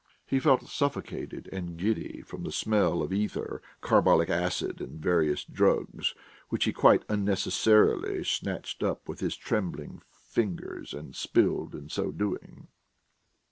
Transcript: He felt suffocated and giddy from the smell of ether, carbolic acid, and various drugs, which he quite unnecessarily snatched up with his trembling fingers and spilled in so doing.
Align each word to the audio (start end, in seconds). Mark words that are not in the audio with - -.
He 0.25 0.39
felt 0.39 0.63
suffocated 0.67 1.47
and 1.51 1.77
giddy 1.77 2.23
from 2.23 2.41
the 2.41 2.51
smell 2.51 3.03
of 3.03 3.13
ether, 3.13 3.61
carbolic 3.81 4.31
acid, 4.31 4.81
and 4.81 4.99
various 4.99 5.43
drugs, 5.45 6.15
which 6.49 6.63
he 6.63 6.73
quite 6.73 7.05
unnecessarily 7.07 8.23
snatched 8.23 8.81
up 8.81 9.07
with 9.07 9.19
his 9.19 9.35
trembling 9.37 10.01
fingers 10.09 10.95
and 10.95 11.15
spilled 11.15 11.75
in 11.75 11.87
so 11.89 12.11
doing. 12.11 12.67